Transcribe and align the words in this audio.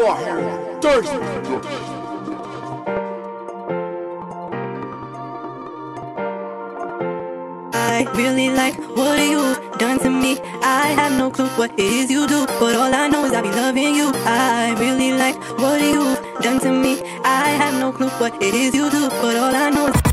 You 0.00 0.06
are 0.06 0.80
Thirsty. 0.80 1.18
I 7.74 8.06
really 8.14 8.48
like 8.48 8.76
what 8.96 9.18
you've 9.20 9.60
done 9.78 9.98
to 9.98 10.08
me. 10.08 10.40
I 10.62 10.94
have 10.96 11.18
no 11.18 11.30
clue 11.30 11.48
what 11.48 11.72
it 11.72 11.80
is 11.80 12.10
you 12.10 12.26
do, 12.26 12.46
but 12.46 12.76
all 12.76 12.94
I 12.94 13.08
know 13.08 13.26
is 13.26 13.34
I 13.34 13.42
be 13.42 13.50
loving 13.50 13.94
you. 13.94 14.10
I 14.24 14.74
really 14.80 15.12
like 15.12 15.36
what 15.58 15.82
you've 15.82 16.18
done 16.40 16.60
to 16.60 16.72
me. 16.72 17.02
I 17.22 17.50
have 17.50 17.78
no 17.78 17.92
clue 17.92 18.08
what 18.20 18.42
it 18.42 18.54
is 18.54 18.74
you 18.74 18.88
do, 18.88 19.06
but 19.20 19.36
all 19.36 19.54
I 19.54 19.68
know 19.68 19.88
is. 19.88 20.09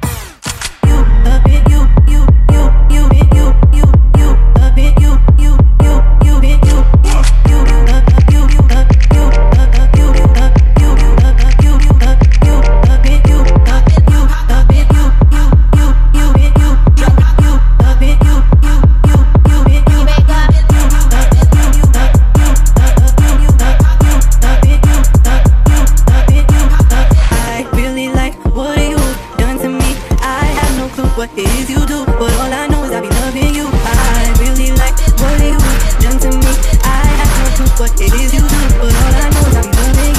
what 31.17 31.30
it 31.35 31.49
is 31.57 31.67
you 31.67 31.84
do? 31.88 32.05
But 32.05 32.31
all 32.38 32.53
I 32.53 32.67
know 32.67 32.84
is 32.84 32.91
I 32.91 33.02
be 33.02 33.09
loving 33.09 33.55
you. 33.55 33.66
I 33.73 34.38
really 34.38 34.70
like 34.77 34.94
what 35.17 35.41
you 35.41 35.57
done 35.98 36.20
to 36.21 36.30
me. 36.30 36.53
I 36.85 37.09
have 37.17 37.31
no 37.41 37.49
clue 37.57 37.73
what 37.81 37.90
it 37.99 38.13
is 38.13 38.34
you 38.35 38.41
do? 38.41 38.62
But 38.77 38.93
all 38.93 39.15
I 39.18 39.26
know 39.34 39.49
is 39.49 39.55
I 39.57 39.62
be 39.65 39.73
loving 39.82 40.13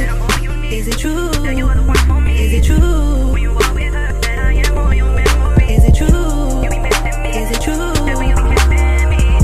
you. 0.00 0.78
Is 0.78 0.88
it 0.88 0.96
true? 0.96 1.28
Is 2.24 2.52
it 2.54 2.64
true? 2.64 3.44
Is 5.68 5.84
it 5.84 5.94
true? 5.94 6.32
Is 7.28 7.50
it 7.52 7.60
true? 7.60 7.92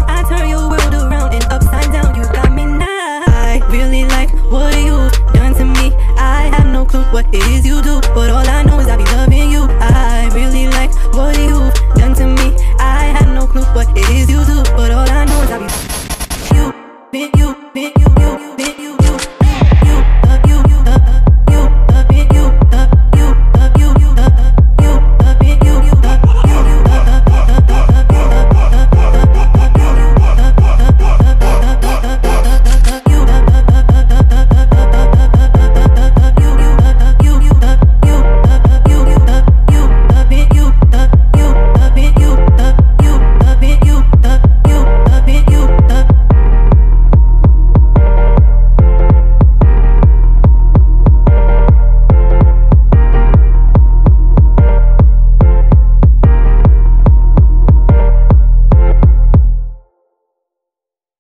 I 0.09 0.25
turn 0.31 0.49
your 0.49 0.65
world 0.71 0.95
around 0.95 1.35
and 1.35 1.45
upside 1.53 1.93
down. 1.93 2.17
You 2.17 2.25
got 2.33 2.51
me 2.55 2.65
now. 2.65 2.89
I 2.89 3.61
really 3.69 4.05
like 4.05 4.33
what 4.51 4.75
you 4.79 5.11
done 5.35 5.53
to 5.57 5.65
me. 5.67 5.93
I 6.17 6.49
have 6.57 6.73
no 6.73 6.87
clue 6.87 7.05
what 7.13 7.27
it 7.35 7.43
is 7.53 7.67
you 7.67 7.83
do 7.83 8.01
But 8.15 8.31
all 8.31 8.49
I 8.49 8.54